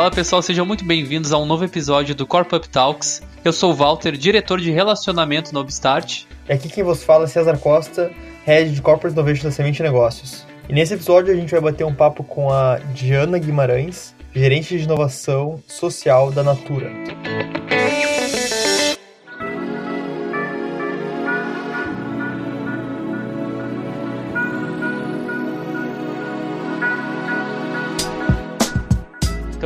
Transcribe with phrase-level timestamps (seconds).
[0.00, 3.20] Fala pessoal, sejam muito bem-vindos a um novo episódio do Corp Up Talks.
[3.44, 6.22] Eu sou o Walter, diretor de relacionamento no Upstart.
[6.48, 8.10] E aqui quem vos fala é César Costa,
[8.46, 10.46] Head de Corporate Innovation da Semente Negócios.
[10.70, 14.84] E nesse episódio a gente vai bater um papo com a Diana Guimarães, gerente de
[14.84, 16.90] inovação social da Natura.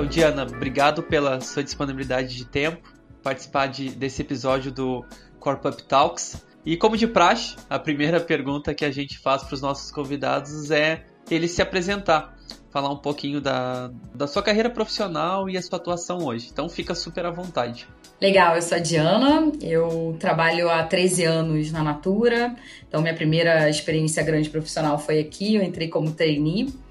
[0.04, 5.02] Então, Diana, obrigado pela sua disponibilidade de tempo, participar de, desse episódio do
[5.40, 6.44] Corp Up Talks.
[6.62, 10.70] E como de praxe, a primeira pergunta que a gente faz para os nossos convidados
[10.70, 12.36] é ele se apresentar,
[12.70, 16.50] falar um pouquinho da, da sua carreira profissional e a sua atuação hoje.
[16.52, 17.88] Então fica super à vontade.
[18.20, 22.54] Legal, eu sou a Diana, eu trabalho há 13 anos na Natura,
[22.86, 26.83] então minha primeira experiência grande profissional foi aqui, eu entrei como trainee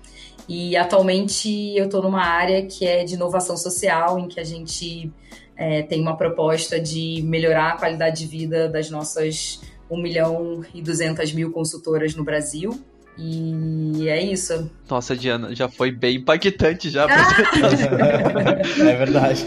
[0.48, 5.12] e atualmente eu estou numa área que é de inovação social, em que a gente
[5.56, 10.82] é, tem uma proposta de melhorar a qualidade de vida das nossas 1 milhão e
[10.82, 12.80] 200 mil consultoras no Brasil.
[13.18, 14.72] E é isso.
[14.90, 17.06] Nossa, Diana, já foi bem impactante já.
[17.06, 17.30] Ah!
[18.82, 19.44] é verdade.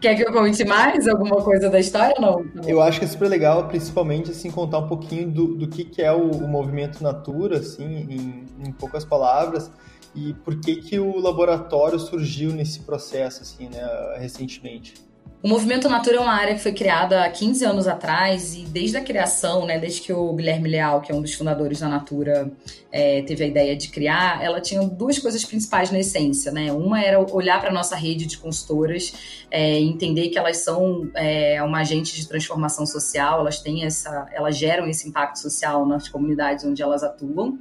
[0.00, 2.64] Quer que eu conte mais alguma coisa da história ou não?
[2.66, 6.02] Eu acho que é super legal, principalmente, assim, contar um pouquinho do, do que, que
[6.02, 9.70] é o, o movimento Natura, assim, em, em, poucas palavras,
[10.14, 14.94] e por que que o laboratório surgiu nesse processo, assim, né, recentemente.
[15.40, 18.96] O Movimento Natura é uma área que foi criada há 15 anos atrás e desde
[18.96, 22.50] a criação, né, desde que o Guilherme Leal, que é um dos fundadores da Natura,
[22.90, 26.72] é, teve a ideia de criar, ela tinha duas coisas principais na essência, né?
[26.72, 31.62] Uma era olhar para a nossa rede de consultoras, é, entender que elas são é,
[31.62, 36.64] uma agente de transformação social, elas têm essa, elas geram esse impacto social nas comunidades
[36.64, 37.58] onde elas atuam.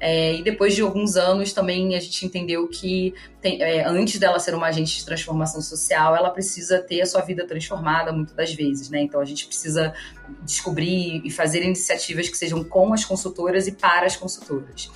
[0.00, 4.40] É, e depois de alguns anos também a gente entendeu que tem, é, antes dela
[4.40, 8.52] ser uma agente de transformação social, ela precisa ter a sua vida transformada muitas das
[8.52, 9.02] vezes, né?
[9.02, 9.94] Então a gente precisa
[10.42, 14.90] descobrir e fazer iniciativas que sejam com as consultoras e para as consultoras.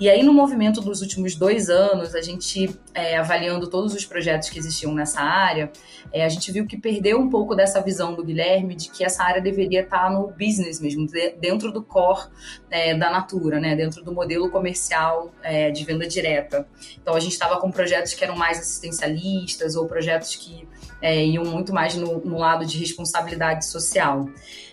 [0.00, 4.48] E aí, no movimento dos últimos dois anos, a gente, é, avaliando todos os projetos
[4.48, 5.70] que existiam nessa área,
[6.10, 9.22] é, a gente viu que perdeu um pouco dessa visão do Guilherme de que essa
[9.22, 11.06] área deveria estar no business mesmo,
[11.38, 12.28] dentro do core
[12.70, 16.66] é, da Natura, né, dentro do modelo comercial é, de venda direta.
[16.96, 20.66] Então, a gente estava com projetos que eram mais assistencialistas ou projetos que
[21.02, 24.30] é, iam muito mais no, no lado de responsabilidade social.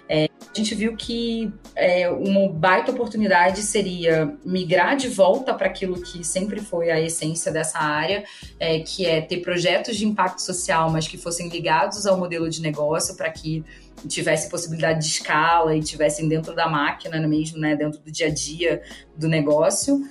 [0.09, 6.01] É, a gente viu que é, uma baita oportunidade seria migrar de volta para aquilo
[6.01, 8.23] que sempre foi a essência dessa área,
[8.59, 12.61] é, que é ter projetos de impacto social, mas que fossem ligados ao modelo de
[12.61, 13.63] negócio para que
[14.07, 18.29] tivesse possibilidade de escala e tivessem dentro da máquina mesmo, né, dentro do dia a
[18.29, 18.81] dia
[19.15, 20.01] do negócio.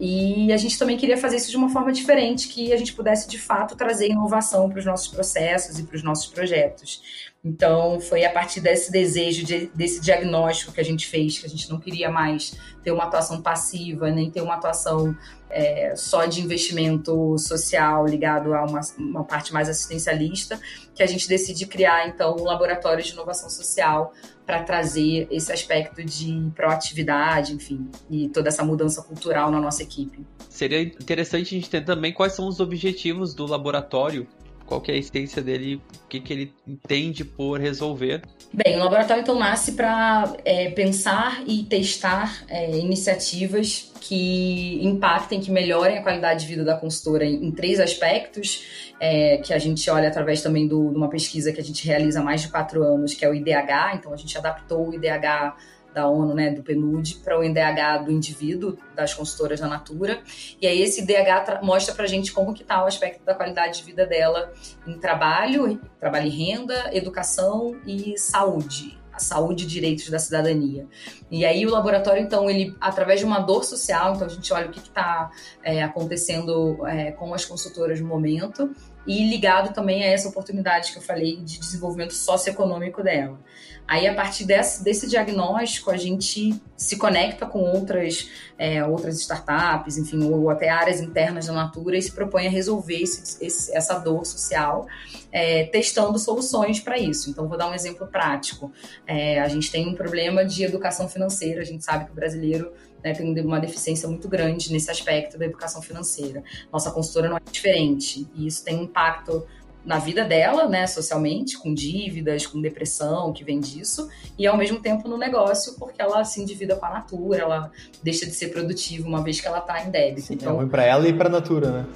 [0.00, 3.28] E a gente também queria fazer isso de uma forma diferente, que a gente pudesse
[3.28, 7.31] de fato trazer inovação para os nossos processos e para os nossos projetos.
[7.44, 11.48] Então, foi a partir desse desejo, de, desse diagnóstico que a gente fez, que a
[11.48, 15.16] gente não queria mais ter uma atuação passiva, nem ter uma atuação
[15.50, 20.60] é, só de investimento social ligado a uma, uma parte mais assistencialista,
[20.94, 24.12] que a gente decide criar, então, um laboratório de inovação social
[24.46, 30.24] para trazer esse aspecto de proatividade, enfim, e toda essa mudança cultural na nossa equipe.
[30.48, 34.28] Seria interessante a gente entender também quais são os objetivos do laboratório
[34.72, 38.22] qual que é a essência dele, o que, que ele entende por resolver.
[38.52, 45.50] Bem, o laboratório então nasce para é, pensar e testar é, iniciativas que impactem, que
[45.50, 49.88] melhorem a qualidade de vida da consultora em, em três aspectos, é, que a gente
[49.90, 52.82] olha através também do, de uma pesquisa que a gente realiza há mais de quatro
[52.82, 53.96] anos, que é o IDH.
[53.96, 55.54] Então a gente adaptou o IDH
[55.92, 60.20] da ONU, né, do PNUD, para o NDH do indivíduo, das consultoras da Natura.
[60.60, 63.78] E aí esse DH mostra para a gente como que está o aspecto da qualidade
[63.78, 64.52] de vida dela
[64.86, 70.86] em trabalho, trabalho e renda, educação e saúde a saúde e direitos da cidadania.
[71.30, 74.68] E aí o laboratório, então, ele, através de uma dor social, então a gente olha
[74.68, 75.30] o que está
[75.62, 78.74] é, acontecendo é, com as consultoras no momento
[79.06, 83.38] e ligado também a essa oportunidade que eu falei de desenvolvimento socioeconômico dela.
[83.86, 89.98] Aí, a partir desse, desse diagnóstico, a gente se conecta com outras, é, outras startups,
[89.98, 93.98] enfim, ou até áreas internas da Natura e se propõe a resolver esse, esse, essa
[93.98, 94.86] dor social,
[95.30, 97.28] é, testando soluções para isso.
[97.30, 98.72] Então, vou dar um exemplo prático.
[99.06, 102.72] É, a gente tem um problema de educação financeira, a gente sabe que o brasileiro
[103.02, 106.42] né, tem uma deficiência muito grande nesse aspecto da educação financeira.
[106.72, 109.46] Nossa consultora não é diferente, e isso tem um impacto
[109.84, 114.08] na vida dela, né, socialmente, com dívidas, com depressão, que vem disso,
[114.38, 118.24] e ao mesmo tempo no negócio, porque ela se endivida com a natura, ela deixa
[118.24, 120.28] de ser produtiva uma vez que ela está em débito.
[120.28, 121.86] Sim, então, é ruim para ela e para a natura, né?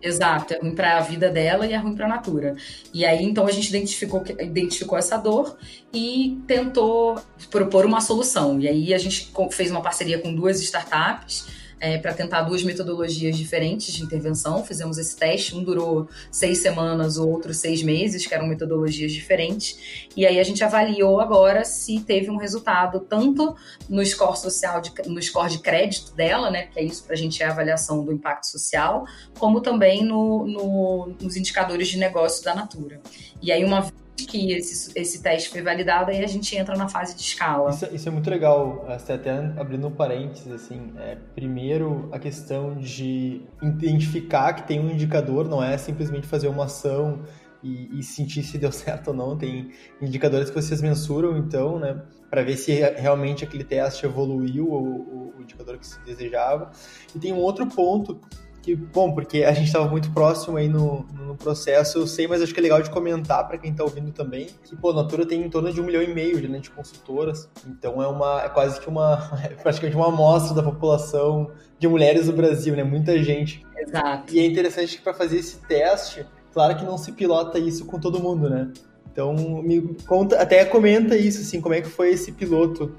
[0.00, 2.54] Exato, é ruim para a vida dela e é ruim para a natura.
[2.92, 5.56] E aí então a gente identificou, identificou essa dor
[5.94, 7.18] e tentou
[7.50, 8.60] propor uma solução.
[8.60, 11.46] E aí a gente fez uma parceria com duas startups
[11.80, 14.64] é, para tentar duas metodologias diferentes de intervenção.
[14.64, 20.08] Fizemos esse teste, um durou seis semanas, o outro seis meses, que eram metodologias diferentes.
[20.16, 23.54] E aí a gente avaliou agora se teve um resultado tanto
[23.88, 27.18] no score social, de, no score de crédito dela, né, que é isso para a
[27.18, 29.06] gente é a avaliação do impacto social,
[29.38, 33.00] como também no, no, nos indicadores de negócio da Natura.
[33.42, 33.86] E aí uma
[34.16, 37.70] que esse, esse teste foi validado, aí a gente entra na fase de escala.
[37.70, 39.14] Isso, isso é muito legal, até
[39.58, 45.62] abrindo um parênteses, assim, é, primeiro a questão de identificar que tem um indicador, não
[45.62, 47.22] é simplesmente fazer uma ação
[47.62, 49.70] e, e sentir se deu certo ou não, tem
[50.00, 52.00] indicadores que vocês mensuram, então, né,
[52.30, 56.70] para ver se realmente aquele teste evoluiu o, o indicador que se desejava.
[57.14, 58.20] E tem um outro ponto
[58.64, 62.40] que bom, porque a gente estava muito próximo aí no, no processo, eu sei, mas
[62.40, 65.26] acho que é legal de comentar para quem está ouvindo também, que pô, a Natura
[65.26, 68.42] tem em torno de um milhão e meio de, né, de consultoras, então é uma
[68.42, 72.82] é quase que uma é praticamente uma amostra da população de mulheres do Brasil, né,
[72.82, 73.62] muita gente.
[73.76, 74.34] Exato.
[74.34, 78.00] E é interessante que para fazer esse teste, claro que não se pilota isso com
[78.00, 78.72] todo mundo, né?
[79.12, 82.96] Então, me conta, até comenta isso, assim, como é que foi esse piloto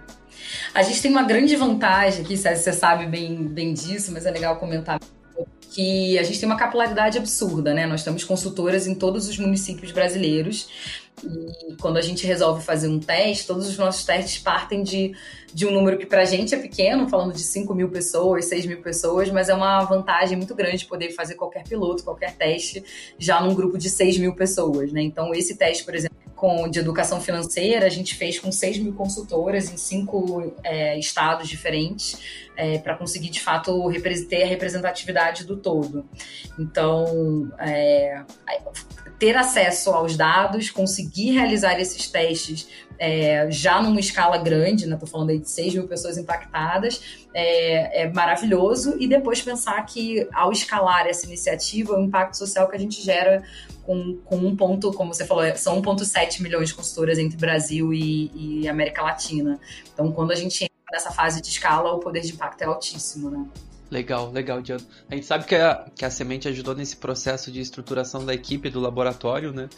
[0.73, 4.57] a gente tem uma grande vantagem aqui, você sabe bem, bem disso, mas é legal
[4.57, 4.99] comentar
[5.71, 7.85] que a gente tem uma capilaridade absurda, né?
[7.85, 10.69] Nós temos consultoras em todos os municípios brasileiros.
[11.23, 15.13] E quando a gente resolve fazer um teste, todos os nossos testes partem de,
[15.53, 18.65] de um número que para a gente é pequeno, falando de 5 mil pessoas, 6
[18.65, 22.83] mil pessoas, mas é uma vantagem muito grande poder fazer qualquer piloto, qualquer teste,
[23.17, 25.01] já num grupo de 6 mil pessoas, né?
[25.01, 28.93] Então, esse teste, por exemplo, com, de educação financeira, a gente fez com 6 mil
[28.93, 33.91] consultoras em cinco é, estados diferentes, é, para conseguir de fato
[34.29, 36.05] ter a representatividade do todo.
[36.59, 38.23] Então, é,
[39.17, 42.67] ter acesso aos dados, conseguir realizar esses testes
[42.97, 44.97] é, já numa escala grande, né?
[45.05, 48.95] Falando aí de 6 mil pessoas impactadas, é, é, maravilhoso.
[48.99, 53.43] E depois pensar que ao escalar essa iniciativa, o impacto social que a gente gera
[53.85, 58.31] com, com um ponto, como você falou, são 1,7 milhões de consultoras entre Brasil e,
[58.33, 59.59] e América Latina.
[59.93, 63.29] Então, quando a gente entra nessa fase de escala, o poder de impacto é altíssimo,
[63.29, 63.45] né?
[63.91, 64.83] Legal, legal, Diana.
[65.09, 68.69] A gente sabe que a, que a Semente ajudou nesse processo de estruturação da equipe
[68.69, 69.69] do laboratório, né?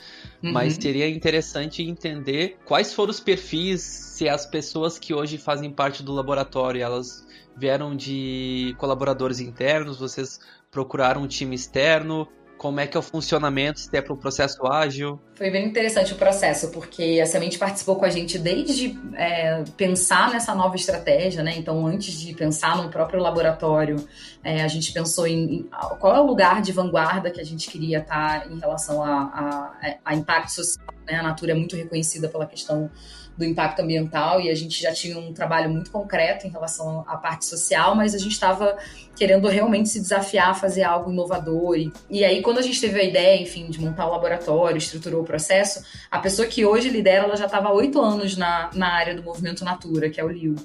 [0.41, 0.53] Uhum.
[0.53, 6.01] Mas seria interessante entender quais foram os perfis, se as pessoas que hoje fazem parte
[6.01, 10.39] do laboratório, elas vieram de colaboradores internos, vocês
[10.71, 12.27] procuraram um time externo,
[12.57, 15.19] como é que é o funcionamento, se é para um processo ágil?
[15.35, 20.31] Foi bem interessante o processo, porque a Semente participou com a gente desde é, pensar
[20.31, 21.55] nessa nova estratégia, né?
[21.55, 23.97] Então, antes de pensar no próprio laboratório,
[24.43, 25.69] é, a gente pensou em, em,
[25.99, 29.97] qual é o lugar de vanguarda que a gente queria estar em relação a, a,
[30.03, 30.87] a impacto social.
[31.05, 31.15] Né?
[31.15, 32.89] A Natura é muito reconhecida pela questão
[33.37, 37.15] do impacto ambiental e a gente já tinha um trabalho muito concreto em relação à
[37.17, 38.75] parte social, mas a gente estava
[39.15, 41.77] querendo realmente se desafiar a fazer algo inovador.
[41.77, 45.21] E, e aí, quando a gente teve a ideia, enfim, de montar o laboratório, estruturou
[45.21, 48.93] o processo, a pessoa que hoje lidera, ela já estava há oito anos na, na
[48.93, 50.55] área do movimento Natura, que é o Liu.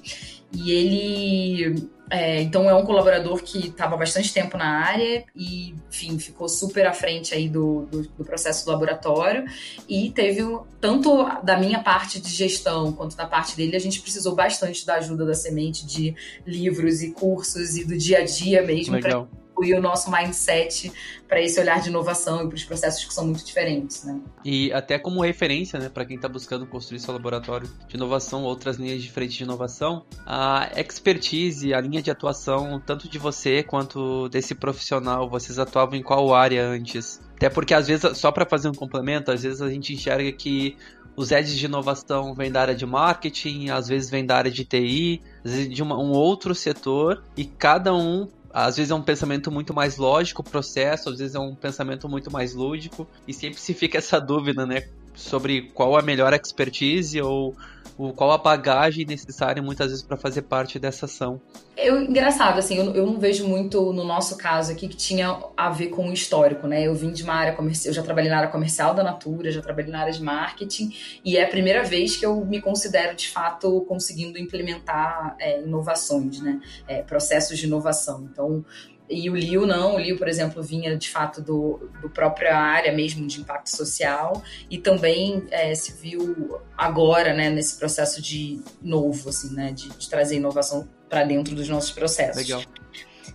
[0.53, 6.19] E ele é, então é um colaborador que estava bastante tempo na área e, enfim,
[6.19, 9.47] ficou super à frente aí do, do, do, processo do laboratório.
[9.89, 10.43] E teve
[10.79, 14.97] tanto da minha parte de gestão quanto da parte dele, a gente precisou bastante da
[14.97, 16.15] ajuda da semente de
[16.47, 19.27] livros e cursos e do dia a dia mesmo para
[19.61, 20.93] e o nosso mindset
[21.29, 24.21] para esse olhar de inovação e para os processos que são muito diferentes, né?
[24.45, 28.77] E até como referência, né, para quem está buscando construir seu laboratório de inovação, outras
[28.77, 34.55] linhas diferentes de inovação, a expertise, a linha de atuação, tanto de você quanto desse
[34.55, 37.21] profissional, vocês atuavam em qual área antes?
[37.37, 40.77] Até porque às vezes, só para fazer um complemento, às vezes a gente enxerga que
[41.17, 44.65] os edges de inovação vêm da área de marketing, às vezes vem da área de
[44.65, 49.03] TI, às vezes de uma, um outro setor, e cada um às vezes é um
[49.03, 53.61] pensamento muito mais lógico processo, às vezes é um pensamento muito mais lúdico, e sempre
[53.61, 57.55] se fica essa dúvida, né, sobre qual a melhor expertise ou
[57.97, 61.41] o, qual a bagagem necessária muitas vezes para fazer parte dessa ação.
[61.77, 65.71] Eu, engraçado, assim, eu, eu, não vejo muito no nosso caso aqui que tinha a
[65.71, 66.87] ver com o histórico, né?
[66.87, 69.61] Eu vim de uma área comercial, eu já trabalhei na área comercial da Natura, já
[69.61, 70.93] trabalhei na área de marketing,
[71.25, 76.41] e é a primeira vez que eu me considero de fato conseguindo implementar é, inovações,
[76.41, 76.61] né?
[76.87, 78.29] É, processos de inovação.
[78.31, 78.65] Então,
[79.13, 82.93] e o Liu não, o Liu, por exemplo, vinha de fato do, do própria área
[82.93, 89.29] mesmo de impacto social e também é, se viu agora, né, nesse processo de novo,
[89.29, 92.37] assim, né, de, de trazer inovação para dentro dos nossos processos.
[92.37, 92.63] Legal.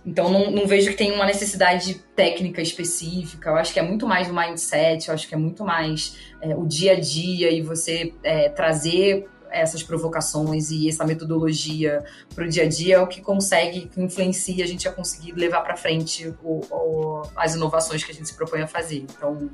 [0.04, 3.50] Então não, não, vejo que tem uma necessidade técnica específica.
[3.50, 6.54] Eu acho que é muito mais o mindset, eu acho que é muito mais é,
[6.56, 12.48] o dia a dia e você é, trazer essas provocações e essa metodologia para o
[12.48, 15.76] dia a dia é o que consegue, que influencia a gente a conseguir levar para
[15.76, 18.98] frente o, o, as inovações que a gente se propõe a fazer.
[18.98, 19.50] Então,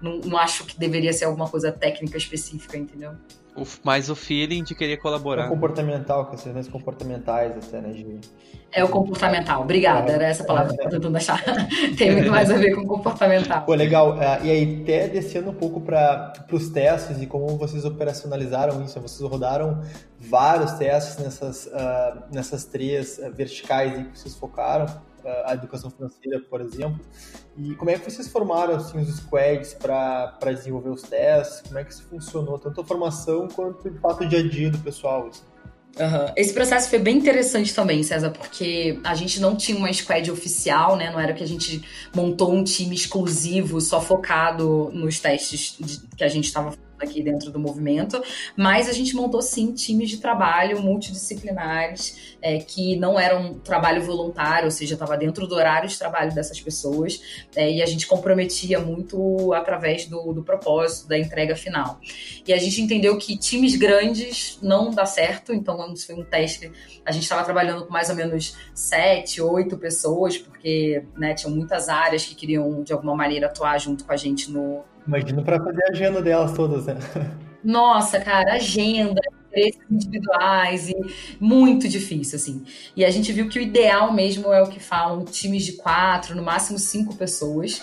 [0.00, 3.12] não, não acho que deveria ser alguma coisa técnica específica, entendeu?
[3.56, 5.46] O, mais o feeling de querer colaborar.
[5.46, 7.92] O comportamental, questões comportamentais, até, né?
[7.92, 8.20] De...
[8.70, 11.42] É o comportamental, obrigada, é, era essa palavra que eu tentando achar.
[11.98, 13.64] Tem muito mais a ver com comportamental.
[13.64, 14.16] Pô, legal.
[14.16, 19.00] Uh, e aí, até descendo um pouco para os testes e como vocês operacionalizaram isso,
[19.00, 19.82] vocês rodaram
[20.20, 24.86] vários testes nessas, uh, nessas três uh, verticais que vocês focaram
[25.44, 27.00] a educação financeira, por exemplo.
[27.56, 31.62] E como é que vocês formaram assim, os squads para desenvolver os testes?
[31.62, 34.70] Como é que isso funcionou, tanto a formação quanto de fato o dia a dia
[34.70, 35.28] do pessoal?
[35.28, 35.42] Assim?
[35.98, 36.32] Uhum.
[36.36, 40.96] Esse processo foi bem interessante também, César, porque a gente não tinha uma squad oficial,
[40.96, 41.10] né?
[41.10, 41.82] Não era que a gente
[42.14, 45.76] montou um time exclusivo só focado nos testes
[46.16, 48.22] que a gente estava aqui dentro do movimento,
[48.56, 54.66] mas a gente montou sim times de trabalho multidisciplinares é, que não eram trabalho voluntário,
[54.66, 57.20] ou seja, estava dentro do horário de trabalho dessas pessoas
[57.54, 62.00] é, e a gente comprometia muito através do, do propósito da entrega final.
[62.46, 66.70] E a gente entendeu que times grandes não dá certo, então isso foi um teste.
[67.04, 71.88] A gente estava trabalhando com mais ou menos sete, oito pessoas, porque né, tinham muitas
[71.88, 75.82] áreas que queriam de alguma maneira atuar junto com a gente no, Imagina para fazer
[75.84, 76.94] a agenda delas todas, né?
[77.64, 80.94] Nossa, cara, agenda, interesses individuais e
[81.40, 82.62] muito difícil, assim.
[82.94, 86.36] E a gente viu que o ideal mesmo é o que falam times de quatro,
[86.36, 87.82] no máximo cinco pessoas.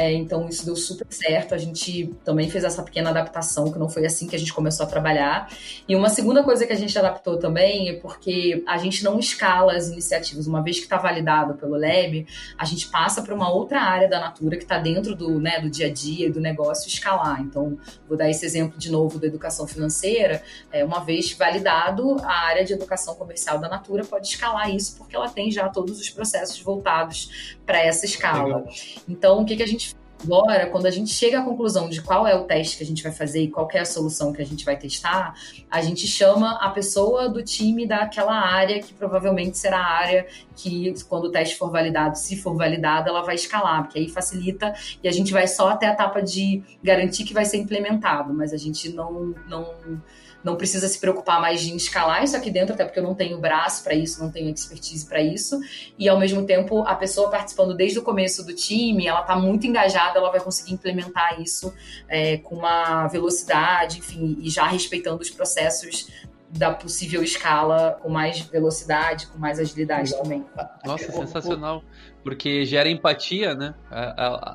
[0.00, 1.54] É, então isso deu super certo.
[1.54, 4.86] A gente também fez essa pequena adaptação, que não foi assim que a gente começou
[4.86, 5.52] a trabalhar.
[5.86, 9.76] E uma segunda coisa que a gente adaptou também é porque a gente não escala
[9.76, 10.46] as iniciativas.
[10.46, 12.26] Uma vez que está validado pelo Lab,
[12.56, 15.68] a gente passa para uma outra área da Natura que está dentro do, né, do
[15.68, 17.42] dia a dia e do negócio escalar.
[17.42, 17.76] Então,
[18.08, 20.42] vou dar esse exemplo de novo da educação financeira.
[20.72, 25.14] É, uma vez validado, a área de educação comercial da Natura pode escalar isso porque
[25.14, 28.44] ela tem já todos os processos voltados para essa escala.
[28.44, 28.64] Legal.
[29.06, 29.89] Então, o que, que a gente
[30.22, 33.02] Agora, quando a gente chega à conclusão de qual é o teste que a gente
[33.02, 35.34] vai fazer e qual é a solução que a gente vai testar,
[35.70, 40.92] a gente chama a pessoa do time daquela área que provavelmente será a área que,
[41.08, 45.08] quando o teste for validado, se for validado, ela vai escalar, porque aí facilita e
[45.08, 48.58] a gente vai só até a etapa de garantir que vai ser implementado, mas a
[48.58, 50.02] gente não, não
[50.42, 53.38] não precisa se preocupar mais de escalar isso aqui dentro, até porque eu não tenho
[53.38, 55.60] braço para isso, não tenho expertise para isso.
[55.98, 59.66] E ao mesmo tempo, a pessoa participando desde o começo do time, ela está muito
[59.66, 61.74] engajada, ela vai conseguir implementar isso
[62.08, 66.08] é, com uma velocidade, enfim, e já respeitando os processos
[66.50, 70.44] da possível escala com mais velocidade, com mais agilidade também.
[70.84, 71.82] Nossa, sensacional.
[72.24, 73.74] Porque gera empatia, né?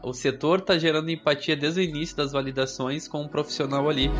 [0.04, 4.12] o setor está gerando empatia desde o início das validações com um profissional ali.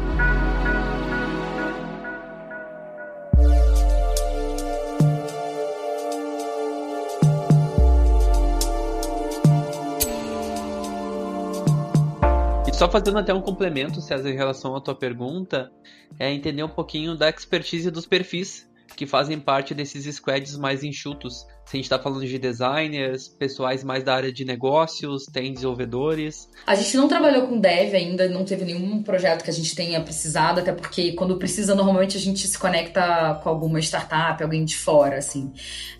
[12.76, 15.72] Só fazendo até um complemento, César, em relação à tua pergunta,
[16.20, 21.46] é entender um pouquinho da expertise dos perfis que fazem parte desses squads mais enxutos.
[21.66, 26.50] Se a gente está falando de designers, pessoais mais da área de negócios, tem desenvolvedores.
[26.68, 30.02] A gente não trabalhou com dev ainda, não teve nenhum projeto que a gente tenha
[30.02, 34.76] precisado, até porque quando precisa, normalmente a gente se conecta com alguma startup, alguém de
[34.76, 35.54] fora, assim.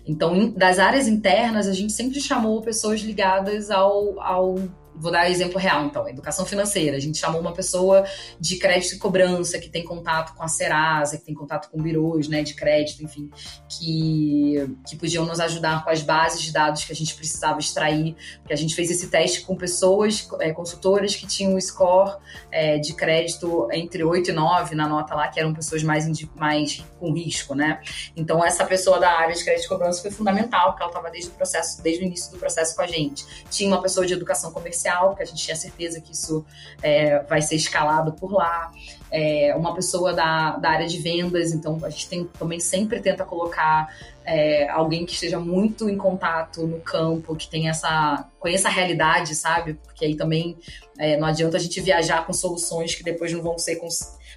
[0.06, 4.56] Então, das áreas internas, a gente sempre chamou pessoas ligadas ao, ao
[4.98, 6.96] Vou dar exemplo real, então, educação financeira.
[6.96, 8.04] A gente chamou uma pessoa
[8.40, 12.28] de crédito e cobrança que tem contato com a Serasa, que tem contato com birôs,
[12.28, 13.30] né, de crédito, enfim,
[13.68, 18.16] que, que podiam nos ajudar com as bases de dados que a gente precisava extrair.
[18.38, 22.16] Porque a gente fez esse teste com pessoas, é, consultoras que tinham um score
[22.50, 26.82] é, de crédito entre 8 e 9 na nota lá, que eram pessoas mais, mais
[26.98, 27.80] com risco, né?
[28.16, 31.30] Então, essa pessoa da área de crédito e cobrança foi fundamental, porque ela estava desde
[31.30, 33.26] o processo, desde o início do processo com a gente.
[33.50, 36.44] Tinha uma pessoa de educação comercial comercial, porque a gente tinha certeza que isso
[36.82, 38.70] é, vai ser escalado por lá.
[39.10, 43.24] É, uma pessoa da, da área de vendas, então a gente tem, também sempre tenta
[43.24, 43.88] colocar
[44.24, 49.34] é, alguém que esteja muito em contato no campo, que tem essa conheça a realidade,
[49.34, 49.74] sabe?
[49.74, 50.56] Porque aí também
[50.98, 53.78] é, não adianta a gente viajar com soluções que depois não vão ser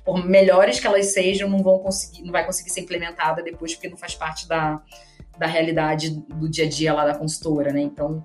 [0.05, 3.89] por melhores que elas sejam, não vão conseguir, não vai conseguir ser implementada depois porque
[3.89, 4.81] não faz parte da
[5.39, 7.79] da realidade do dia a dia lá da consultora, né?
[7.79, 8.21] Então,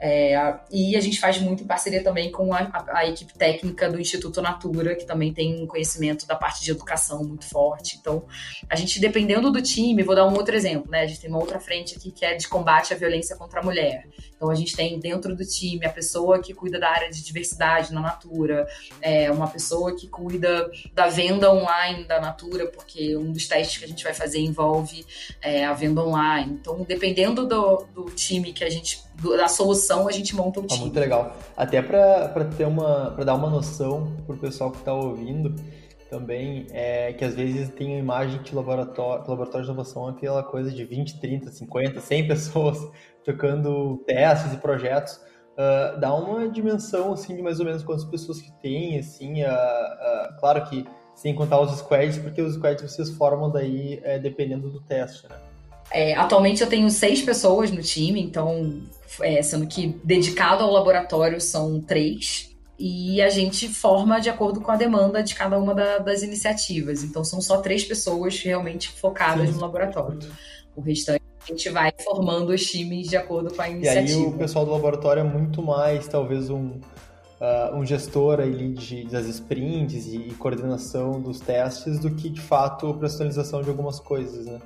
[0.00, 3.90] é, e a gente faz muito em parceria também com a, a, a, equipe técnica
[3.90, 7.98] do Instituto Natura, que também tem um conhecimento da parte de educação muito forte.
[8.00, 8.24] Então,
[8.68, 11.02] a gente, dependendo do time, vou dar um outro exemplo, né?
[11.02, 13.62] A gente tem uma outra frente aqui que é de combate à violência contra a
[13.62, 14.08] mulher.
[14.34, 17.92] Então, a gente tem dentro do time a pessoa que cuida da área de diversidade
[17.92, 18.66] na Natura,
[19.02, 23.84] é, uma pessoa que cuida da venda online da Natura, porque um dos testes que
[23.84, 25.04] a gente vai fazer envolve
[25.42, 26.54] é, a venda online.
[26.58, 30.78] Então, dependendo do, do time que a gente da solução a gente monta o time.
[30.78, 31.36] Ah, muito legal.
[31.56, 35.54] Até para ter uma para dar uma noção pro pessoal que está ouvindo
[36.08, 40.70] também é que às vezes tem uma imagem de laboratório, laboratório de inovação aquela coisa
[40.70, 42.90] de 20, 30, 50, 100 pessoas
[43.24, 45.20] tocando testes e projetos.
[45.52, 49.46] Uh, dá uma dimensão assim de mais ou menos quantas pessoas que tem, assim, uh,
[49.46, 54.70] uh, claro que sem contar os squads, porque os squads vocês formam daí é, dependendo
[54.70, 55.36] do teste, né?
[55.92, 58.80] É, atualmente eu tenho seis pessoas no time, então,
[59.20, 62.48] é, sendo que dedicado ao laboratório são três.
[62.78, 67.04] E a gente forma de acordo com a demanda de cada uma da, das iniciativas.
[67.04, 69.54] Então, são só três pessoas realmente focadas Sim.
[69.54, 70.18] no laboratório.
[70.74, 74.20] O restante a gente vai formando os times de acordo com a iniciativa.
[74.20, 76.80] E aí o pessoal do laboratório é muito mais, talvez, um,
[77.40, 82.40] uh, um gestor ali de, das sprints e, e coordenação dos testes do que, de
[82.40, 84.58] fato, personalização de algumas coisas, né?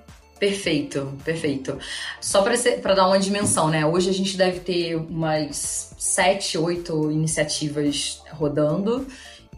[0.44, 1.78] Perfeito, perfeito.
[2.20, 3.86] Só para dar uma dimensão, né?
[3.86, 9.06] Hoje a gente deve ter umas sete, oito iniciativas rodando.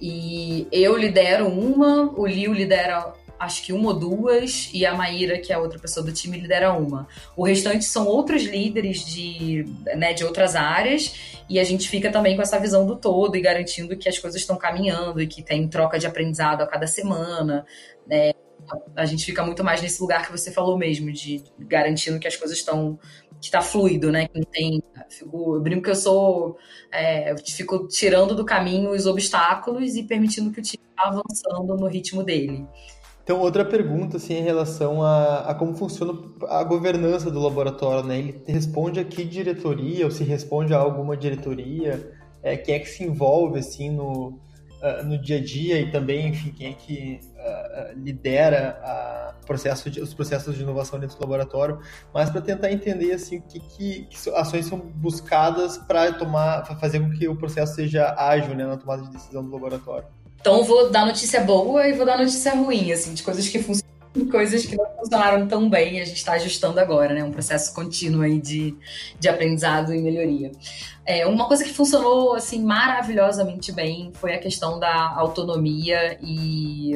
[0.00, 5.38] E eu lidero uma, o Liu lidera acho que uma ou duas, e a Maíra,
[5.38, 7.08] que é a outra pessoa do time, lidera uma.
[7.36, 9.66] O restante são outros líderes de,
[9.96, 13.40] né, de outras áreas, e a gente fica também com essa visão do todo e
[13.40, 17.66] garantindo que as coisas estão caminhando e que tem troca de aprendizado a cada semana.
[18.06, 18.32] Né?
[18.94, 22.36] A gente fica muito mais nesse lugar que você falou mesmo, de garantindo que as
[22.36, 22.98] coisas estão.
[23.40, 24.28] que está fluido, né?
[24.28, 24.82] Que não tem.
[25.20, 26.56] Eu brinco que eu sou.
[26.92, 31.76] É, eu fico tirando do caminho os obstáculos e permitindo que o time vá avançando
[31.76, 32.66] no ritmo dele.
[33.26, 36.16] Então, outra pergunta, assim, em relação a, a, como funciona
[36.48, 38.20] a governança do laboratório, né?
[38.20, 42.12] Ele responde a que diretoria, ou se responde a alguma diretoria?
[42.40, 44.38] É, quem é que se envolve, assim, no,
[44.80, 49.88] uh, no dia a dia e também, enfim, quem é que uh, lidera a processo
[49.88, 51.78] de, os processos de inovação dentro do laboratório,
[52.12, 57.00] mas para tentar entender assim que, que, que ações são buscadas para tomar, pra fazer
[57.00, 60.08] com que o processo seja ágil né, na tomada de decisão do laboratório.
[60.40, 63.85] Então vou dar notícia boa e vou dar notícia ruim, assim, de coisas que funcionam
[64.24, 67.22] coisas que não funcionaram tão bem e a gente está ajustando agora, né?
[67.22, 68.74] Um processo contínuo aí de,
[69.20, 70.52] de aprendizado e melhoria.
[71.04, 76.92] É, uma coisa que funcionou, assim, maravilhosamente bem foi a questão da autonomia e...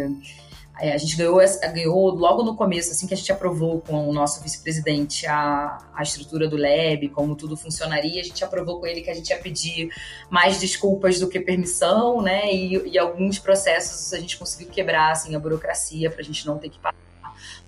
[0.83, 1.38] É, a gente ganhou,
[1.74, 6.02] ganhou logo no começo, assim que a gente aprovou com o nosso vice-presidente a, a
[6.02, 9.37] estrutura do lab, como tudo funcionaria, a gente aprovou com ele que a gente ia
[9.37, 9.90] pedir
[10.30, 12.50] mais desculpas do que permissão, né?
[12.50, 16.56] E, e alguns processos a gente conseguiu quebrar assim, a burocracia para a gente não
[16.56, 17.10] ter que passar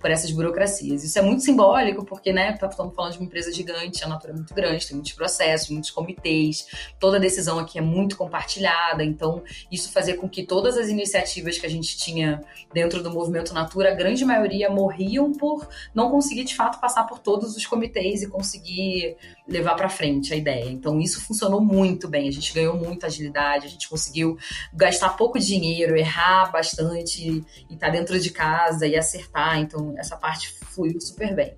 [0.00, 1.04] por essas burocracias.
[1.04, 4.32] Isso é muito simbólico, porque, né, tá, estamos falando de uma empresa gigante, a Natura
[4.32, 6.66] é muito grande, tem muitos processos, muitos comitês,
[6.98, 11.66] toda decisão aqui é muito compartilhada, então isso fazia com que todas as iniciativas que
[11.66, 12.40] a gente tinha
[12.72, 17.18] dentro do movimento Natura, a grande maioria morriam por não conseguir, de fato, passar por
[17.18, 20.70] todos os comitês e conseguir levar para frente a ideia.
[20.70, 24.38] Então isso funcionou muito bem, a gente ganhou muita agilidade, a gente conseguiu
[24.72, 29.58] gastar pouco dinheiro, errar bastante e estar tá dentro de casa e acertar.
[29.62, 31.56] Então essa parte fluiu super bem.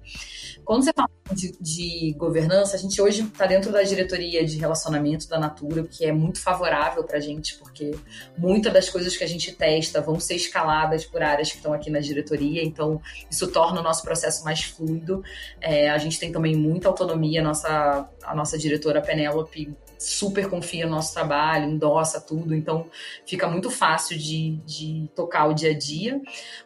[0.64, 5.28] Quando você fala de, de governança, a gente hoje está dentro da diretoria de relacionamento
[5.28, 7.92] da Natura, que é muito favorável para a gente, porque
[8.36, 11.90] muitas das coisas que a gente testa vão ser escaladas por áreas que estão aqui
[11.90, 15.22] na diretoria, então isso torna o nosso processo mais fluido.
[15.60, 20.86] É, a gente tem também muita autonomia, a nossa, a nossa diretora Penélope super confia
[20.86, 22.86] no nosso trabalho, endossa tudo, então
[23.26, 26.20] fica muito fácil de, de tocar o dia a dia.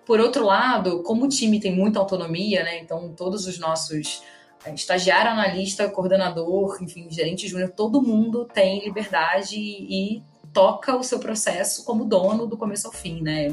[0.05, 2.81] Por outro lado, como o time tem muita autonomia, né?
[2.81, 4.22] Então todos os nossos
[4.64, 10.22] é, estagiário, analista, coordenador, enfim, gerente júnior, todo mundo tem liberdade e, e
[10.53, 13.48] toca o seu processo como dono do começo ao fim, né?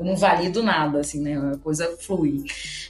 [0.00, 1.36] Eu não valido nada, assim, né?
[1.36, 2.42] A coisa flui.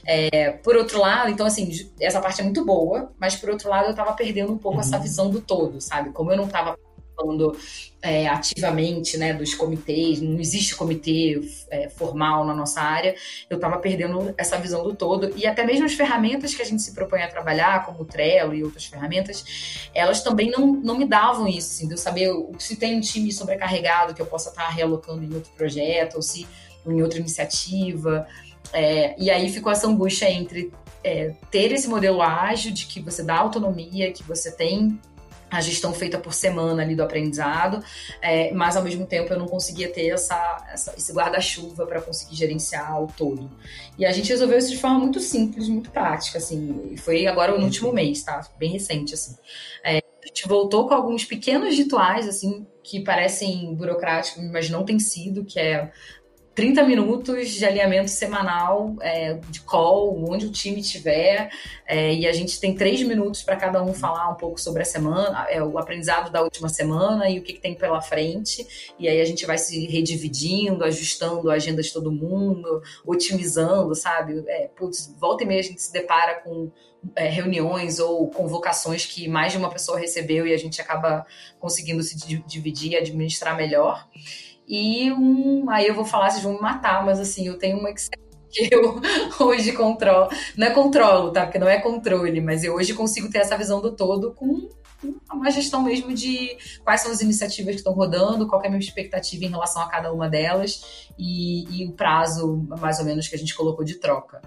[0.05, 1.69] É, por outro lado, então, assim,
[1.99, 4.83] essa parte é muito boa, mas por outro lado, eu tava perdendo um pouco uhum.
[4.83, 6.11] essa visão do todo, sabe?
[6.11, 6.77] Como eu não tava
[7.21, 7.57] participando
[8.01, 13.13] é, ativamente, né, dos comitês, não existe comitê é, formal na nossa área,
[13.49, 16.81] eu estava perdendo essa visão do todo e até mesmo as ferramentas que a gente
[16.81, 21.05] se propõe a trabalhar, como o Trello e outras ferramentas, elas também não, não me
[21.05, 24.69] davam isso, assim, de eu saber se tem um time sobrecarregado que eu possa estar
[24.69, 26.47] realocando em outro projeto, ou se
[26.85, 28.27] em outra iniciativa.
[28.73, 30.71] É, e aí ficou essa angústia entre
[31.03, 34.99] é, ter esse modelo ágil de que você dá autonomia, que você tem
[35.51, 37.83] a gestão feita por semana ali do aprendizado,
[38.21, 42.37] é, mas ao mesmo tempo eu não conseguia ter essa, essa esse guarda-chuva para conseguir
[42.37, 43.51] gerenciar o todo.
[43.97, 46.95] E a gente resolveu isso de forma muito simples, muito prática, assim.
[46.95, 48.47] Foi agora no último mês, tá?
[48.57, 49.35] Bem recente, assim.
[49.83, 54.99] É, a gente voltou com alguns pequenos rituais, assim, que parecem burocráticos, mas não tem
[54.99, 55.91] sido, que é
[56.53, 61.49] 30 minutos de alinhamento semanal é, de call, onde o time estiver,
[61.87, 64.85] é, e a gente tem três minutos para cada um falar um pouco sobre a
[64.85, 69.07] semana, é, o aprendizado da última semana e o que, que, tem pela frente, e
[69.07, 74.43] aí a gente vai se redividindo, ajustando a agenda de todo mundo, otimizando, sabe?
[74.47, 76.69] É, putz, volta e meia a gente se depara com
[77.15, 81.25] é, reuniões ou convocações que mais de uma pessoa recebeu e a gente acaba
[81.59, 84.07] conseguindo se dividir e administrar melhor.
[84.71, 85.69] E um.
[85.69, 88.17] Aí eu vou falar, vocês vão me matar, mas assim, eu tenho um Excel
[88.49, 89.01] que eu
[89.45, 90.29] hoje controlo.
[90.55, 91.43] Não é controlo, tá?
[91.43, 94.69] Porque não é controle, mas eu hoje consigo ter essa visão do todo com
[95.33, 98.79] uma gestão mesmo de quais são as iniciativas que estão rodando, qual é a minha
[98.79, 103.35] expectativa em relação a cada uma delas e, e o prazo, mais ou menos, que
[103.35, 104.41] a gente colocou de troca.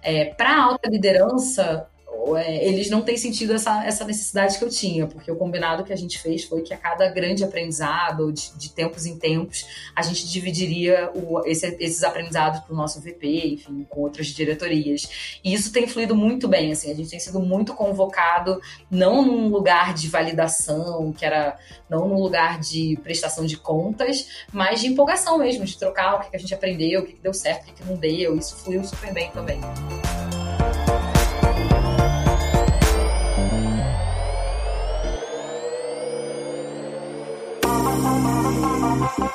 [0.00, 1.86] É, Para alta liderança,
[2.34, 5.96] eles não têm sentido essa, essa necessidade que eu tinha, porque o combinado que a
[5.96, 10.26] gente fez foi que a cada grande aprendizado, de, de tempos em tempos, a gente
[10.26, 15.38] dividiria o, esse, esses aprendizados para o nosso VP, enfim, com outras diretorias.
[15.44, 18.60] E isso tem fluído muito bem, assim, a gente tem sido muito convocado,
[18.90, 21.58] não num lugar de validação, que era
[21.88, 26.36] não num lugar de prestação de contas, mas de empolgação mesmo, de trocar o que
[26.36, 28.36] a gente aprendeu, o que deu certo, o que não deu.
[28.36, 29.60] Isso fluiu super bem também.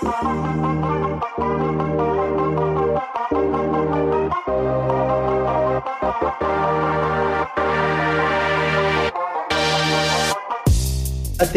[0.01, 0.09] Até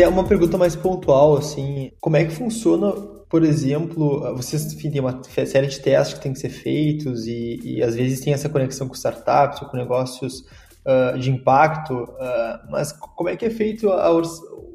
[0.06, 2.92] uma pergunta mais pontual, assim, como é que funciona,
[3.30, 7.58] por exemplo, vocês enfim, tem uma série de testes que tem que ser feitos e,
[7.64, 10.40] e às vezes tem essa conexão com startups ou com negócios
[10.84, 14.10] uh, de impacto, uh, mas como é que é feito a,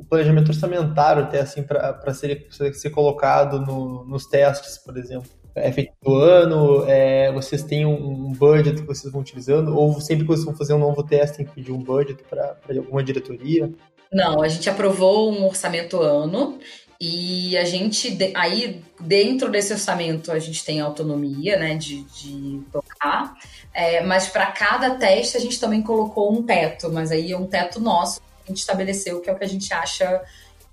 [0.09, 5.29] planejamento orçamentário até assim para ser, ser colocado no, nos testes, por exemplo?
[5.55, 6.85] É feito do ano?
[6.87, 9.75] É, vocês têm um, budget que vocês vão utilizando?
[9.75, 12.57] Ou sempre que vocês vão fazer um novo teste tem que pedir um budget para
[12.77, 13.69] alguma diretoria?
[14.11, 16.59] Não, a gente aprovou um orçamento ano
[17.01, 23.35] e a gente, aí dentro desse orçamento, a gente tem autonomia, né, de, de tocar,
[23.73, 27.45] é, mas para cada teste a gente também colocou um teto, mas aí é um
[27.45, 28.19] teto nosso,
[28.49, 30.21] a gente estabeleceu que é o que a gente acha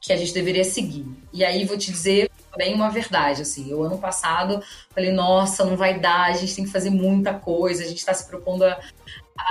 [0.00, 1.06] que a gente deveria seguir.
[1.32, 5.76] E aí vou te dizer bem uma verdade, assim, eu ano passado falei, nossa, não
[5.76, 8.80] vai dar, a gente tem que fazer muita coisa, a gente está se propondo a,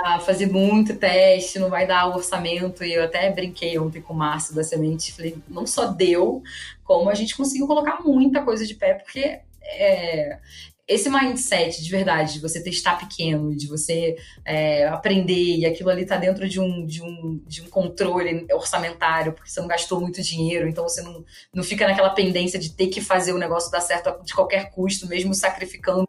[0.04, 2.82] a fazer muito teste, não vai dar o orçamento.
[2.82, 6.42] E eu até brinquei ontem com o Márcio da Semente, falei, não só deu,
[6.82, 10.38] como a gente conseguiu colocar muita coisa de pé, porque é,
[10.88, 16.06] esse mindset de verdade, de você testar pequeno, de você é, aprender, e aquilo ali
[16.06, 20.22] tá dentro de um, de, um, de um controle orçamentário, porque você não gastou muito
[20.22, 23.80] dinheiro, então você não, não fica naquela pendência de ter que fazer o negócio dar
[23.80, 26.06] certo de qualquer custo, mesmo sacrificando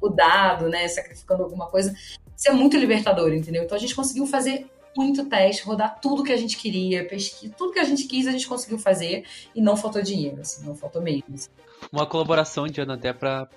[0.00, 0.88] o dado, né?
[0.88, 1.94] Sacrificando alguma coisa.
[2.36, 3.62] Isso é muito libertador, entendeu?
[3.62, 7.72] Então a gente conseguiu fazer muito teste, rodar tudo que a gente queria, pesquisa, tudo
[7.72, 11.02] que a gente quis a gente conseguiu fazer e não faltou dinheiro, assim, não faltou
[11.02, 11.24] mesmo.
[11.34, 11.48] Assim.
[11.92, 13.48] Uma colaboração, Diana, até para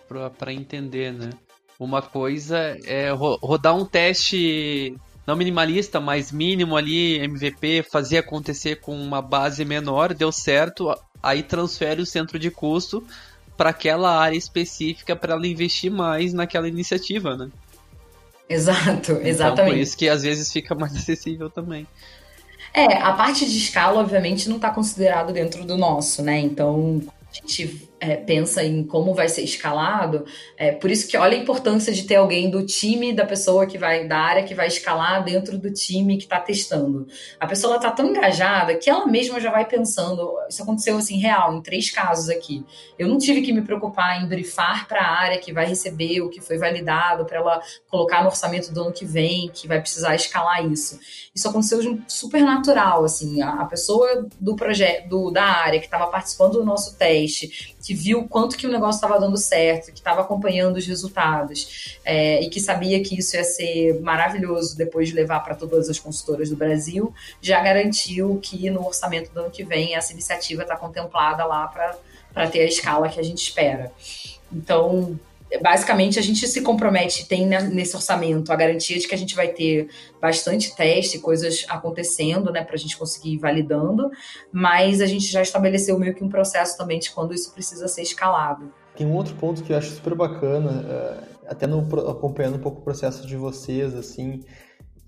[0.53, 1.29] entender, né?
[1.79, 4.95] Uma coisa é rodar um teste
[5.27, 11.43] não minimalista, mas mínimo ali, MVP, fazer acontecer com uma base menor, deu certo, aí
[11.43, 13.03] transfere o centro de custo
[13.57, 17.49] para aquela área específica para ela investir mais naquela iniciativa, né?
[18.49, 19.53] Exato, exatamente.
[19.53, 21.87] Então, por isso que às vezes fica mais acessível também.
[22.73, 26.39] É, a parte de escala, obviamente, não está considerado dentro do nosso, né?
[26.39, 31.37] Então, a gente é, pensa em como vai ser escalado, é por isso que olha
[31.37, 34.67] a importância de ter alguém do time da pessoa que vai, da área que vai
[34.67, 37.07] escalar dentro do time que está testando.
[37.39, 40.31] A pessoa está tão engajada que ela mesma já vai pensando.
[40.49, 42.63] Isso aconteceu assim, real, em três casos aqui.
[42.97, 46.29] Eu não tive que me preocupar em brifar para a área que vai receber o
[46.29, 50.15] que foi validado, para ela colocar no orçamento do ano que vem, que vai precisar
[50.15, 50.99] escalar isso.
[51.33, 55.85] Isso aconteceu de um super natural, assim, a, a pessoa do projeto, da área que
[55.85, 59.99] estava participando do nosso teste, que viu quanto que o negócio estava dando certo, que
[59.99, 65.15] estava acompanhando os resultados é, e que sabia que isso ia ser maravilhoso depois de
[65.15, 69.63] levar para todas as consultoras do Brasil, já garantiu que no orçamento do ano que
[69.63, 71.65] vem essa iniciativa está contemplada lá
[72.33, 73.89] para ter a escala que a gente espera.
[74.51, 75.17] Então,
[75.61, 79.47] basicamente a gente se compromete, tem nesse orçamento a garantia de que a gente vai
[79.47, 79.89] ter
[80.21, 84.09] bastante teste, coisas acontecendo, né, para a gente conseguir ir validando,
[84.51, 88.01] mas a gente já estabeleceu meio que um processo também de quando isso precisa ser
[88.01, 88.71] escalado.
[88.95, 91.79] Tem um outro ponto que eu acho super bacana, eh, até no,
[92.09, 94.41] acompanhando um pouco o processo de vocês, assim,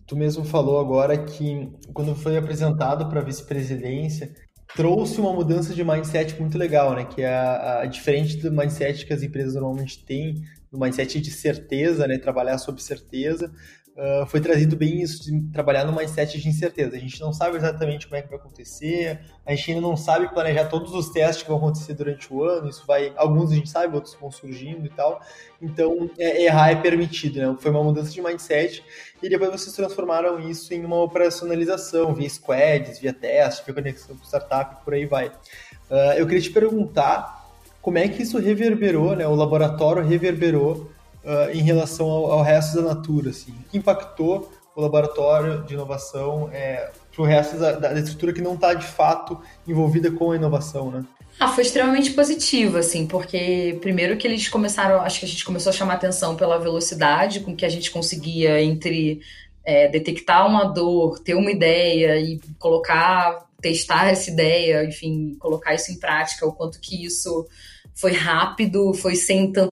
[0.06, 4.34] tu mesmo falou agora que quando foi apresentado para a vice-presidência,
[4.76, 7.06] trouxe uma mudança de mindset muito legal, né?
[7.06, 11.32] Que é a, a, diferente do mindset que as empresas normalmente têm, do mindset de
[11.32, 12.18] certeza, né?
[12.18, 13.52] Trabalhar sob certeza.
[14.00, 16.96] Uh, foi trazido bem isso de trabalhar no mindset de incerteza.
[16.96, 20.30] A gente não sabe exatamente como é que vai acontecer, a gente ainda não sabe
[20.30, 22.70] planejar todos os testes que vão acontecer durante o ano.
[22.70, 25.22] Isso vai, alguns a gente sabe, outros vão surgindo e tal.
[25.62, 27.54] Então, é, errar é permitido, né?
[27.60, 28.86] Foi uma mudança de mindset
[29.22, 34.24] e depois vocês transformaram isso em uma operacionalização via squads, via testes, via conexão com
[34.24, 35.28] startup, por aí vai.
[35.28, 37.50] Uh, eu queria te perguntar
[37.82, 39.28] como é que isso reverberou, né?
[39.28, 40.90] O laboratório reverberou
[41.30, 43.52] uh, em relação ao, ao, resto da Natura, assim.
[43.52, 48.42] O que impactou o laboratório de inovação é, para o resto da, da, estrutura que
[48.42, 51.06] não está de fato envolvida com a inovação, né?
[51.40, 55.70] Ah, foi extremamente positivo, assim, porque primeiro que eles começaram, acho que a gente começou
[55.70, 59.22] a chamar atenção pela velocidade com que a gente conseguia entre
[59.64, 65.92] é, detectar uma dor, ter uma ideia e colocar, testar essa ideia, enfim, colocar isso
[65.92, 67.48] em prática, o quanto que isso
[67.96, 69.72] foi rápido, foi sem tanto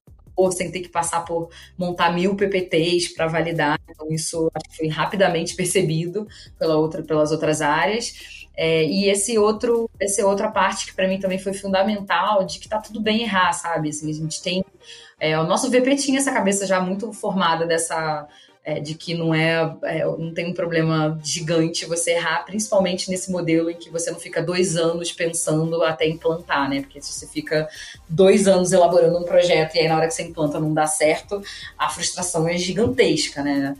[0.52, 3.78] sem ter que passar por montar mil PPTs para validar.
[3.88, 6.26] Então, isso foi rapidamente percebido
[6.58, 8.38] pela outra, pelas outras áreas.
[8.56, 12.68] É, e esse outro, essa outra parte que para mim também foi fundamental, de que
[12.68, 13.90] tá tudo bem errar, sabe?
[13.90, 14.64] Assim, a gente tem.
[15.20, 18.26] É, o nosso VP tinha essa cabeça já muito formada dessa
[18.68, 23.32] é, de que não é, é, não tem um problema gigante você errar, principalmente nesse
[23.32, 26.82] modelo em que você não fica dois anos pensando até implantar, né?
[26.82, 27.66] Porque se você fica
[28.06, 31.42] dois anos elaborando um projeto e aí na hora que você implanta não dá certo,
[31.78, 33.74] a frustração é gigantesca, né?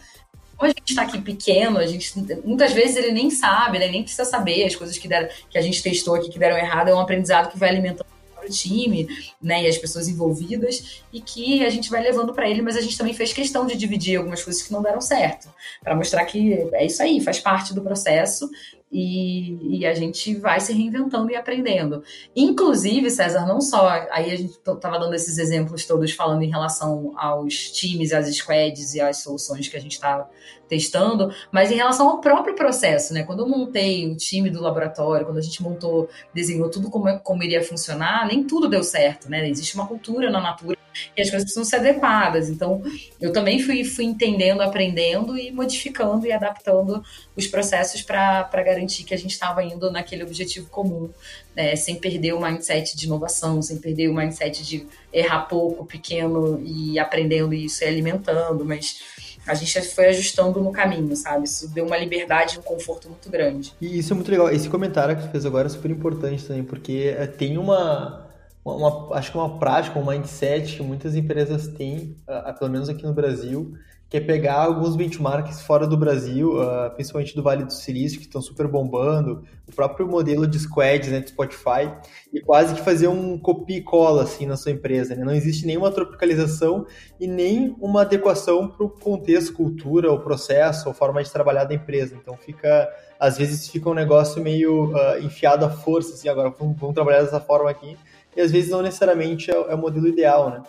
[0.56, 2.10] Como a gente está aqui pequeno, a gente
[2.42, 3.88] muitas vezes ele nem sabe, né?
[3.88, 6.88] nem precisa saber as coisas que, deram, que a gente testou aqui que deram errado,
[6.88, 8.06] é um aprendizado que vai alimentando
[8.48, 9.08] time,
[9.40, 12.80] né, e as pessoas envolvidas, e que a gente vai levando para ele, mas a
[12.80, 15.48] gente também fez questão de dividir algumas coisas que não deram certo,
[15.82, 18.48] para mostrar que é isso aí, faz parte do processo
[18.90, 22.02] e, e, a gente vai se reinventando e aprendendo.
[22.34, 23.86] Inclusive, César, não só.
[24.10, 28.94] Aí a gente estava dando esses exemplos todos falando em relação aos times, às squads
[28.94, 30.26] e às soluções que a gente está
[30.68, 33.22] testando, mas em relação ao próprio processo, né?
[33.22, 37.18] Quando eu montei o time do laboratório, quando a gente montou, desenhou tudo como, é,
[37.18, 39.48] como iria funcionar, nem tudo deu certo, né?
[39.48, 40.78] Existe uma cultura na Natura
[41.16, 42.48] e as coisas precisam ser adequadas.
[42.48, 42.82] Então,
[43.20, 47.02] eu também fui, fui entendendo, aprendendo e modificando e adaptando
[47.36, 51.10] os processos para garantir que a gente estava indo naquele objetivo comum,
[51.54, 51.76] né?
[51.76, 56.98] sem perder o mindset de inovação, sem perder o mindset de errar pouco, pequeno e
[56.98, 59.17] aprendendo isso e alimentando, mas
[59.48, 61.44] a gente foi ajustando no caminho, sabe?
[61.44, 63.74] Isso deu uma liberdade e um conforto muito grande.
[63.80, 64.50] E isso é muito legal.
[64.50, 68.28] Esse comentário que você fez agora é super importante também, porque eh, tem uma
[68.64, 72.16] uma, acho que uma prática, um mindset que muitas empresas têm,
[72.58, 73.74] pelo menos aqui no Brasil,
[74.08, 78.24] que é pegar alguns benchmarks fora do Brasil, uh, principalmente do Vale do Silício, que
[78.24, 81.92] estão super bombando, o próprio modelo de squads né, do Spotify,
[82.32, 85.14] e quase que fazer um copia e cola assim, na sua empresa.
[85.14, 85.22] Né?
[85.22, 86.86] Não existe nenhuma tropicalização
[87.20, 91.74] e nem uma adequação para o contexto, cultura, o processo, ou forma de trabalhar da
[91.74, 92.16] empresa.
[92.16, 92.88] Então fica,
[93.20, 97.20] às vezes fica um negócio meio uh, enfiado à força, assim, agora vamos, vamos trabalhar
[97.20, 97.94] dessa forma aqui,
[98.34, 100.62] e às vezes não necessariamente é, é o modelo ideal, né?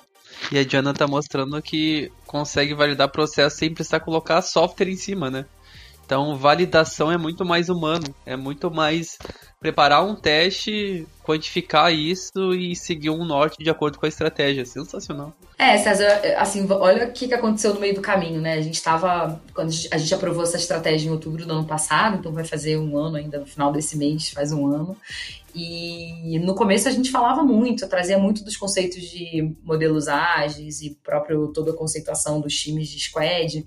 [0.52, 5.30] E a Diana tá mostrando que consegue validar processo sem precisar colocar software em cima,
[5.30, 5.46] né?
[6.10, 9.16] Então, validação é muito mais humano, é muito mais
[9.60, 14.66] preparar um teste, quantificar isso e seguir um norte de acordo com a estratégia.
[14.66, 15.32] Sensacional.
[15.56, 18.56] É, César, assim, olha o que, que aconteceu no meio do caminho, né?
[18.56, 22.32] A gente estava, quando a gente aprovou essa estratégia em outubro do ano passado, então
[22.32, 24.98] vai fazer um ano ainda, no final desse mês, faz um ano.
[25.54, 30.98] E no começo a gente falava muito, trazia muito dos conceitos de modelos ágeis e
[31.04, 33.64] próprio toda a conceituação dos times de squad.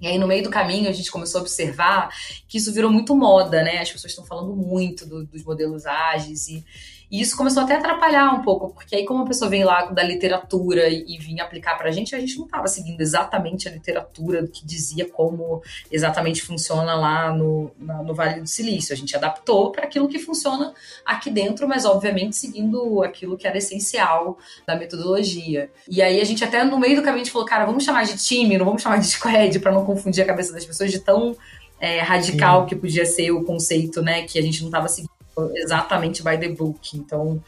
[0.00, 2.10] E aí, no meio do caminho, a gente começou a observar
[2.46, 3.80] que isso virou muito moda, né?
[3.80, 6.64] As pessoas estão falando muito do, dos modelos ágeis e,
[7.10, 9.86] e isso começou até a atrapalhar um pouco, porque aí, como a pessoa vem lá
[9.86, 13.66] da literatura e, e vinha aplicar para a gente, a gente não estava seguindo exatamente
[13.66, 18.92] a literatura do que dizia como exatamente funciona lá no, na, no Vale do Silício.
[18.92, 23.56] A gente adaptou para aquilo que funciona aqui dentro, mas obviamente seguindo aquilo que era
[23.56, 25.70] essencial da metodologia.
[25.88, 28.04] E aí, a gente até no meio do caminho a gente falou, cara, vamos chamar
[28.04, 30.98] de time, não vamos chamar de squad, para não confundir a cabeça das pessoas de
[30.98, 31.34] tão
[31.80, 32.68] é, radical Sim.
[32.68, 35.17] que podia ser o conceito, né, que a gente não estava seguindo
[35.54, 36.96] exatamente by the book.
[36.96, 37.42] Então,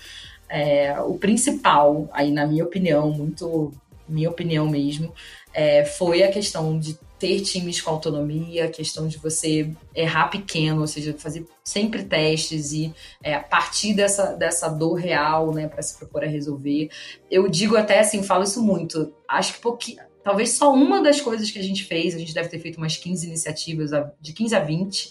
[0.48, 3.72] é, o principal, aí na minha opinião, muito
[4.08, 5.14] minha opinião mesmo,
[5.54, 10.80] é, foi a questão de ter times com autonomia, a questão de você errar pequeno,
[10.80, 15.98] ou seja, fazer sempre testes e é, partir dessa, dessa dor real, né, para se
[15.98, 16.88] propor a resolver.
[17.30, 21.50] Eu digo até assim, falo isso muito, acho que pouquinho talvez só uma das coisas
[21.50, 24.60] que a gente fez, a gente deve ter feito umas 15 iniciativas, de 15 a
[24.60, 25.10] 20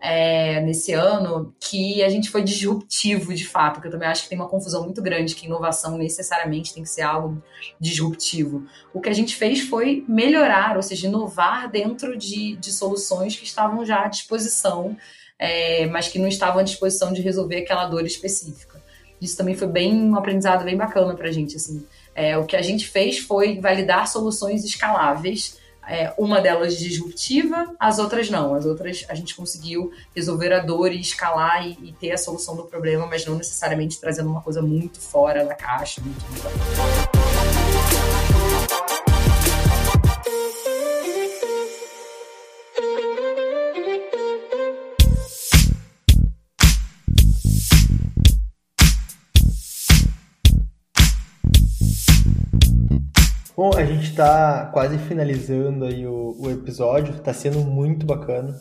[0.00, 4.28] é, nesse ano, que a gente foi disruptivo de fato, porque eu também acho que
[4.28, 7.42] tem uma confusão muito grande que inovação necessariamente tem que ser algo
[7.80, 8.66] disruptivo.
[8.92, 13.44] O que a gente fez foi melhorar, ou seja, inovar dentro de, de soluções que
[13.44, 14.96] estavam já à disposição,
[15.38, 18.82] é, mas que não estavam à disposição de resolver aquela dor específica.
[19.20, 21.84] Isso também foi bem um aprendizado bem bacana para a gente, assim
[22.18, 25.56] é, o que a gente fez foi validar soluções escaláveis.
[25.88, 28.54] É, uma delas disruptiva, as outras não.
[28.54, 32.56] As outras a gente conseguiu resolver a dor e escalar e, e ter a solução
[32.56, 36.02] do problema, mas não necessariamente trazendo uma coisa muito fora da caixa.
[36.02, 37.17] Muito, muito...
[53.58, 58.56] Bom, a gente está quase finalizando aí o, o episódio, está sendo muito bacana.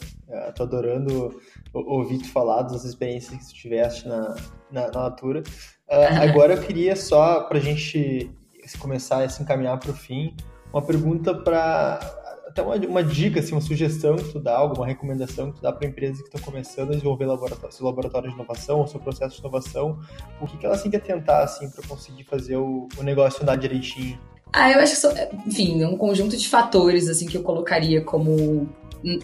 [0.50, 1.40] Estou adorando
[1.72, 4.36] ouvir tu falar das experiências que tu tiveste na,
[4.72, 5.44] na, na Natura.
[5.88, 8.32] Uh, agora eu queria só, para a gente
[8.80, 10.36] começar a se encaminhar para o fim,
[10.74, 12.00] uma pergunta para
[12.48, 15.72] até uma, uma, dica, assim, uma sugestão que tu dá, alguma recomendação que tu dá
[15.72, 19.36] para empresas que estão começando a desenvolver laboratório, seu laboratório de inovação, o seu processo
[19.36, 20.00] de inovação,
[20.42, 23.58] o que, que elas têm que atentar assim para conseguir fazer o, o negócio andar
[23.58, 24.18] direitinho?
[24.52, 25.14] Ah, eu acho que, são,
[25.46, 28.68] enfim, é um conjunto de fatores, assim, que eu colocaria como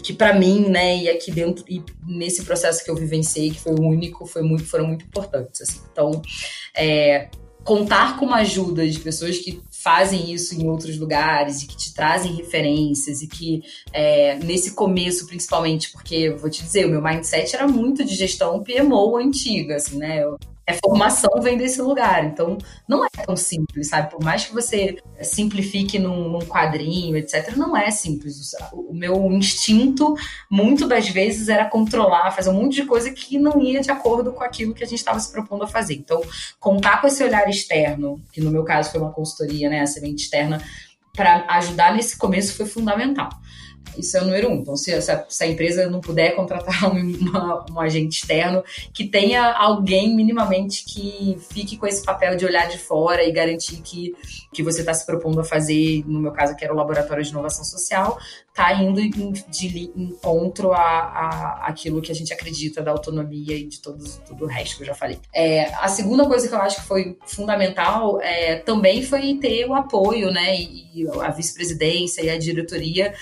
[0.04, 3.74] que para mim, né, e aqui dentro e nesse processo que eu vivenciei, que foi
[3.74, 5.80] o único, foi muito, foram muito importantes, assim.
[5.92, 6.22] Então,
[6.76, 7.30] é,
[7.64, 11.94] contar com uma ajuda de pessoas que fazem isso em outros lugares e que te
[11.94, 17.56] trazem referências e que é, nesse começo principalmente, porque vou te dizer, o meu mindset
[17.56, 20.24] era muito de gestão PMO antiga, assim, né?
[20.24, 22.24] Eu é formação vem desse lugar.
[22.26, 24.10] Então, não é tão simples, sabe?
[24.10, 28.52] Por mais que você simplifique num, num, quadrinho, etc., não é simples.
[28.72, 30.16] O meu instinto,
[30.50, 34.32] muito das vezes, era controlar, fazer um monte de coisa que não ia de acordo
[34.32, 35.96] com aquilo que a gente estava se propondo a fazer.
[35.96, 36.22] Então,
[36.60, 40.24] contar com esse olhar externo, que no meu caso foi uma consultoria, né, a semente
[40.24, 40.62] externa,
[41.16, 43.30] para ajudar nesse começo foi fundamental.
[43.98, 44.56] Isso é o número um.
[44.56, 48.64] Então, se, se, a, se a empresa não puder contratar um, uma, um agente externo,
[48.94, 53.82] que tenha alguém minimamente que fique com esse papel de olhar de fora e garantir
[53.82, 54.14] que
[54.54, 57.30] que você está se propondo a fazer, no meu caso, que era o Laboratório de
[57.30, 58.18] Inovação Social,
[58.48, 59.02] está indo
[59.50, 64.46] de encontro a, a, aquilo que a gente acredita da autonomia e de todo, todo
[64.46, 65.20] o resto que eu já falei.
[65.34, 69.74] É, a segunda coisa que eu acho que foi fundamental é, também foi ter o
[69.74, 73.14] apoio, né, e a vice-presidência e a diretoria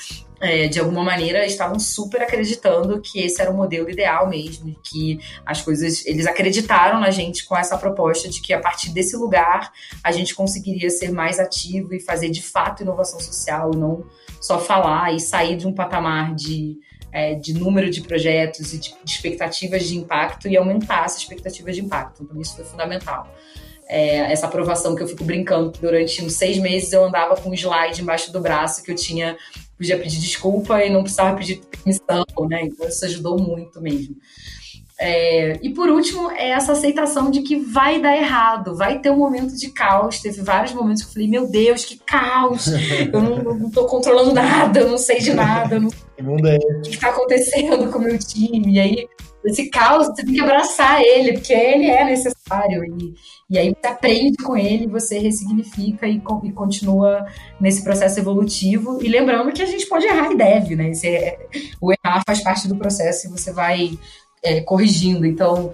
[0.41, 5.19] é, de alguma maneira estavam super acreditando que esse era o modelo ideal mesmo, que
[5.45, 9.71] as coisas eles acreditaram na gente com essa proposta de que a partir desse lugar
[10.03, 14.03] a gente conseguiria ser mais ativo e fazer de fato inovação social, não
[14.39, 16.79] só falar e sair de um patamar de,
[17.11, 21.81] é, de número de projetos e de, expectativas de impacto e aumentar essa expectativa de
[21.81, 22.23] impacto.
[22.23, 23.31] Então, isso foi fundamental.
[23.87, 27.53] É, essa aprovação que eu fico brincando, durante uns seis meses eu andava com um
[27.53, 29.37] slide embaixo do braço que eu tinha,
[29.81, 32.65] podia pedir desculpa e não precisava pedir permissão, né?
[32.65, 34.15] Então, isso ajudou muito mesmo.
[35.03, 39.17] É, e por último, é essa aceitação de que vai dar errado, vai ter um
[39.17, 40.19] momento de caos.
[40.19, 42.67] Teve vários momentos que eu falei: Meu Deus, que caos!
[43.11, 46.81] Eu não, não tô controlando nada, eu não sei de nada, eu não sei o
[46.81, 48.75] que está acontecendo com o meu time.
[48.75, 49.07] E aí,
[49.43, 52.83] esse caos, você tem que abraçar ele, porque ele é necessário.
[52.85, 53.13] E,
[53.49, 57.25] e aí você aprende com ele, você ressignifica e, e continua
[57.59, 58.99] nesse processo evolutivo.
[59.01, 60.91] E lembrando que a gente pode errar e deve, né?
[60.91, 61.39] Esse é,
[61.81, 63.97] o errar faz parte do processo e você vai
[64.43, 65.25] é, corrigindo.
[65.25, 65.73] Então,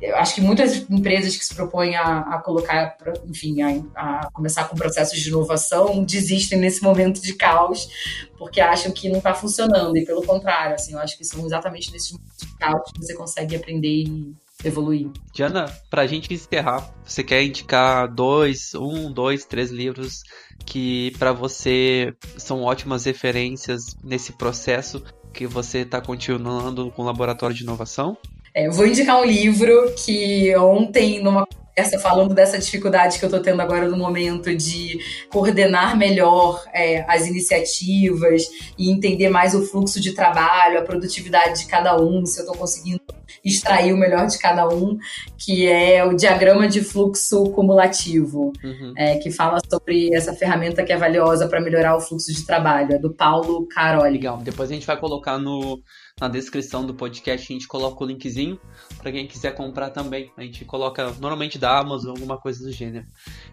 [0.00, 4.68] eu acho que muitas empresas que se propõem a, a colocar, enfim, a, a, começar
[4.68, 7.88] com processos de inovação desistem nesse momento de caos
[8.36, 9.96] porque acham que não está funcionando.
[9.96, 13.14] E pelo contrário, assim, eu acho que são exatamente nesses momentos de caos que você
[13.14, 15.08] consegue aprender e evoluir.
[15.32, 20.22] Diana, para a gente encerrar, você quer indicar dois, um, dois, três livros
[20.66, 25.02] que para você são ótimas referências nesse processo
[25.32, 28.16] que você está continuando com o laboratório de inovação?
[28.54, 31.46] É, eu vou indicar um livro que ontem, numa
[31.78, 34.98] conversa falando dessa dificuldade que eu estou tendo agora no momento de
[35.30, 38.42] coordenar melhor é, as iniciativas
[38.76, 42.58] e entender mais o fluxo de trabalho, a produtividade de cada um, se eu estou
[42.58, 43.00] conseguindo
[43.44, 44.98] extrair o melhor de cada um,
[45.38, 48.94] que é o diagrama de fluxo cumulativo, uhum.
[48.96, 52.94] é, que fala sobre essa ferramenta que é valiosa para melhorar o fluxo de trabalho,
[52.94, 54.14] é do Paulo Caroli.
[54.14, 55.80] Legal, depois a gente vai colocar no,
[56.20, 58.60] na descrição do podcast, a gente coloca o linkzinho
[58.98, 60.30] para quem quiser comprar também.
[60.36, 63.06] A gente coloca normalmente da Amazon, alguma coisa do gênero.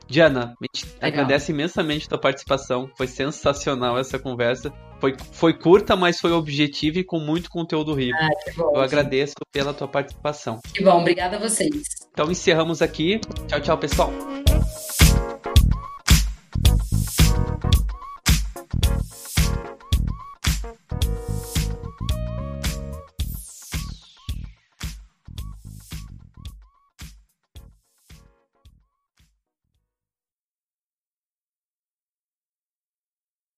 [0.07, 1.09] Diana, a gente Legal.
[1.09, 4.74] agradece imensamente a tua participação, foi sensacional essa conversa.
[4.99, 8.18] Foi, foi curta, mas foi objetiva e com muito conteúdo rico.
[8.18, 8.30] Ah,
[8.74, 10.59] Eu agradeço pela tua participação.
[10.74, 11.84] Que bom, obrigada a vocês.
[12.11, 13.20] Então encerramos aqui.
[13.47, 14.45] Tchau, tchau, pessoal.